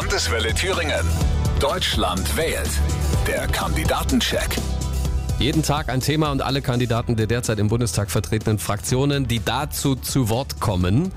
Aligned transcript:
Landeswelle 0.00 0.54
Thüringen. 0.54 1.04
Deutschland 1.58 2.36
wählt. 2.36 2.70
Der 3.26 3.48
Kandidatencheck. 3.48 4.56
Jeden 5.40 5.64
Tag 5.64 5.88
ein 5.88 5.98
Thema 5.98 6.30
und 6.30 6.40
alle 6.40 6.62
Kandidaten 6.62 7.16
der 7.16 7.26
derzeit 7.26 7.58
im 7.58 7.66
Bundestag 7.66 8.08
vertretenen 8.08 8.60
Fraktionen, 8.60 9.26
die 9.26 9.44
dazu 9.44 9.96
zu 9.96 10.28
Wort 10.28 10.60
kommen. 10.60 11.10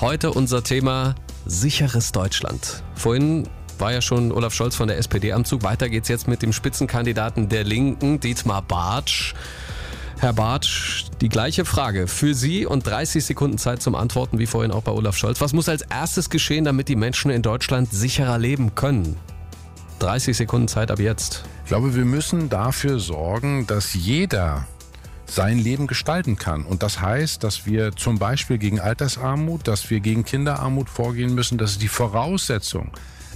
Heute 0.00 0.30
unser 0.30 0.62
Thema 0.62 1.16
sicheres 1.46 2.12
Deutschland. 2.12 2.84
Vorhin 2.94 3.48
war 3.76 3.92
ja 3.92 4.00
schon 4.00 4.30
Olaf 4.30 4.54
Scholz 4.54 4.76
von 4.76 4.86
der 4.86 4.98
SPD 4.98 5.32
am 5.32 5.44
Zug. 5.44 5.64
Weiter 5.64 5.88
geht's 5.88 6.08
jetzt 6.08 6.28
mit 6.28 6.42
dem 6.42 6.52
Spitzenkandidaten 6.52 7.48
der 7.48 7.64
Linken, 7.64 8.20
Dietmar 8.20 8.62
Bartsch. 8.62 9.34
Herr 10.18 10.32
Bartsch, 10.32 11.04
die 11.20 11.28
gleiche 11.28 11.66
Frage 11.66 12.08
für 12.08 12.34
Sie 12.34 12.64
und 12.64 12.86
30 12.86 13.22
Sekunden 13.22 13.58
Zeit 13.58 13.82
zum 13.82 13.94
Antworten, 13.94 14.38
wie 14.38 14.46
vorhin 14.46 14.72
auch 14.72 14.82
bei 14.82 14.90
Olaf 14.90 15.14
Scholz. 15.14 15.42
Was 15.42 15.52
muss 15.52 15.68
als 15.68 15.82
erstes 15.82 16.30
geschehen, 16.30 16.64
damit 16.64 16.88
die 16.88 16.96
Menschen 16.96 17.30
in 17.30 17.42
Deutschland 17.42 17.92
sicherer 17.92 18.38
leben 18.38 18.74
können? 18.74 19.18
30 19.98 20.34
Sekunden 20.34 20.68
Zeit 20.68 20.90
ab 20.90 21.00
jetzt. 21.00 21.44
Ich 21.64 21.68
glaube, 21.68 21.94
wir 21.94 22.06
müssen 22.06 22.48
dafür 22.48 22.98
sorgen, 22.98 23.66
dass 23.66 23.92
jeder 23.92 24.66
sein 25.26 25.58
Leben 25.58 25.86
gestalten 25.86 26.36
kann. 26.36 26.64
Und 26.64 26.82
das 26.82 27.02
heißt, 27.02 27.44
dass 27.44 27.66
wir 27.66 27.92
zum 27.92 28.18
Beispiel 28.18 28.56
gegen 28.56 28.80
Altersarmut, 28.80 29.68
dass 29.68 29.90
wir 29.90 30.00
gegen 30.00 30.24
Kinderarmut 30.24 30.88
vorgehen 30.88 31.34
müssen. 31.34 31.58
Das 31.58 31.72
ist 31.72 31.82
die 31.82 31.88
Voraussetzung 31.88 32.90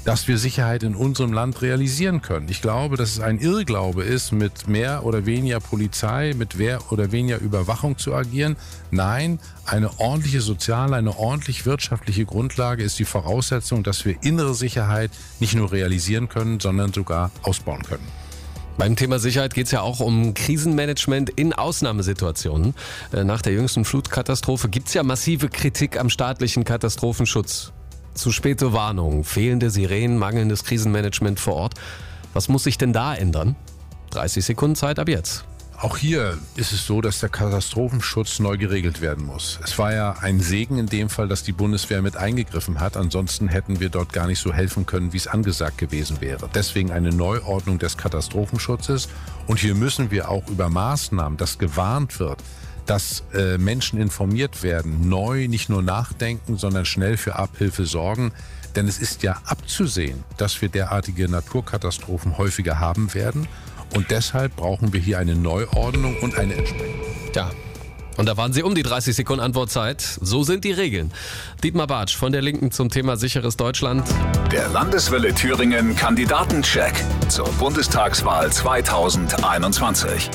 dass 0.04 0.28
wir 0.28 0.38
Sicherheit 0.38 0.82
in 0.82 0.94
unserem 0.94 1.32
Land 1.32 1.62
realisieren 1.62 2.22
können. 2.22 2.48
Ich 2.48 2.62
glaube, 2.62 2.96
dass 2.96 3.12
es 3.12 3.20
ein 3.20 3.38
Irrglaube 3.38 4.02
ist, 4.02 4.32
mit 4.32 4.68
mehr 4.68 5.04
oder 5.04 5.26
weniger 5.26 5.60
Polizei, 5.60 6.32
mit 6.36 6.56
mehr 6.56 6.90
oder 6.90 7.12
weniger 7.12 7.38
Überwachung 7.38 7.98
zu 7.98 8.14
agieren. 8.14 8.56
Nein, 8.90 9.38
eine 9.66 9.98
ordentliche 10.00 10.40
soziale, 10.40 10.96
eine 10.96 11.18
ordentlich 11.18 11.66
wirtschaftliche 11.66 12.24
Grundlage 12.24 12.82
ist 12.82 12.98
die 12.98 13.04
Voraussetzung, 13.04 13.82
dass 13.82 14.04
wir 14.04 14.16
innere 14.22 14.54
Sicherheit 14.54 15.10
nicht 15.38 15.54
nur 15.54 15.72
realisieren 15.72 16.28
können, 16.28 16.60
sondern 16.60 16.92
sogar 16.92 17.30
ausbauen 17.42 17.82
können. 17.82 18.06
Beim 18.78 18.96
Thema 18.96 19.18
Sicherheit 19.18 19.52
geht 19.52 19.66
es 19.66 19.72
ja 19.72 19.82
auch 19.82 20.00
um 20.00 20.32
Krisenmanagement 20.32 21.28
in 21.28 21.52
Ausnahmesituationen. 21.52 22.74
Äh, 23.12 23.24
nach 23.24 23.42
der 23.42 23.52
jüngsten 23.52 23.84
Flutkatastrophe 23.84 24.70
gibt 24.70 24.88
es 24.88 24.94
ja 24.94 25.02
massive 25.02 25.50
Kritik 25.50 26.00
am 26.00 26.08
staatlichen 26.08 26.64
Katastrophenschutz. 26.64 27.72
Zu 28.20 28.32
späte 28.32 28.74
Warnung, 28.74 29.24
fehlende 29.24 29.70
Sirenen, 29.70 30.18
mangelndes 30.18 30.64
Krisenmanagement 30.64 31.40
vor 31.40 31.54
Ort. 31.54 31.74
Was 32.34 32.50
muss 32.50 32.64
sich 32.64 32.76
denn 32.76 32.92
da 32.92 33.14
ändern? 33.14 33.56
30 34.10 34.44
Sekunden 34.44 34.76
Zeit 34.76 34.98
ab 34.98 35.08
jetzt. 35.08 35.46
Auch 35.78 35.96
hier 35.96 36.36
ist 36.54 36.72
es 36.72 36.84
so, 36.84 37.00
dass 37.00 37.20
der 37.20 37.30
Katastrophenschutz 37.30 38.38
neu 38.38 38.58
geregelt 38.58 39.00
werden 39.00 39.24
muss. 39.24 39.58
Es 39.64 39.78
war 39.78 39.94
ja 39.94 40.16
ein 40.20 40.38
Segen 40.38 40.76
in 40.76 40.84
dem 40.84 41.08
Fall, 41.08 41.28
dass 41.28 41.44
die 41.44 41.52
Bundeswehr 41.52 42.02
mit 42.02 42.18
eingegriffen 42.18 42.78
hat. 42.78 42.98
Ansonsten 42.98 43.48
hätten 43.48 43.80
wir 43.80 43.88
dort 43.88 44.12
gar 44.12 44.26
nicht 44.26 44.40
so 44.40 44.52
helfen 44.52 44.84
können, 44.84 45.14
wie 45.14 45.16
es 45.16 45.26
angesagt 45.26 45.78
gewesen 45.78 46.20
wäre. 46.20 46.50
Deswegen 46.54 46.92
eine 46.92 47.12
Neuordnung 47.12 47.78
des 47.78 47.96
Katastrophenschutzes. 47.96 49.08
Und 49.46 49.60
hier 49.60 49.74
müssen 49.74 50.10
wir 50.10 50.28
auch 50.28 50.46
über 50.48 50.68
Maßnahmen, 50.68 51.38
dass 51.38 51.56
gewarnt 51.56 52.20
wird, 52.20 52.42
dass 52.90 53.22
äh, 53.34 53.56
Menschen 53.56 54.00
informiert 54.00 54.64
werden, 54.64 55.08
neu 55.08 55.46
nicht 55.46 55.68
nur 55.68 55.80
nachdenken, 55.80 56.56
sondern 56.56 56.84
schnell 56.84 57.16
für 57.16 57.36
Abhilfe 57.36 57.86
sorgen. 57.86 58.32
Denn 58.74 58.88
es 58.88 58.98
ist 58.98 59.22
ja 59.22 59.40
abzusehen, 59.44 60.24
dass 60.38 60.60
wir 60.60 60.68
derartige 60.68 61.28
Naturkatastrophen 61.28 62.36
häufiger 62.36 62.80
haben 62.80 63.14
werden. 63.14 63.46
Und 63.94 64.10
deshalb 64.10 64.56
brauchen 64.56 64.92
wir 64.92 64.98
hier 64.98 65.20
eine 65.20 65.36
Neuordnung 65.36 66.16
und 66.20 66.36
eine 66.36 66.54
Entsprechung. 66.54 67.00
Ja. 67.32 67.52
Und 68.16 68.26
da 68.26 68.36
waren 68.36 68.52
Sie 68.52 68.64
um 68.64 68.74
die 68.74 68.82
30 68.82 69.14
Sekunden 69.14 69.44
Antwortzeit. 69.44 70.02
So 70.02 70.42
sind 70.42 70.64
die 70.64 70.72
Regeln. 70.72 71.12
Dietmar 71.62 71.86
Bartsch 71.86 72.16
von 72.16 72.32
der 72.32 72.42
Linken 72.42 72.72
zum 72.72 72.90
Thema 72.90 73.16
sicheres 73.16 73.56
Deutschland. 73.56 74.08
Der 74.50 74.68
Landeswelle 74.68 75.32
Thüringen 75.32 75.94
Kandidatencheck 75.94 76.94
zur 77.28 77.48
Bundestagswahl 77.52 78.50
2021. 78.50 80.28